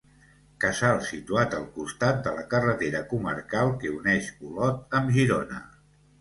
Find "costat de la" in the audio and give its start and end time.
1.75-2.45